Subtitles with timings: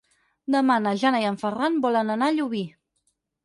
[0.55, 2.67] Demà na Jana i en Ferran volen anar a Llubí.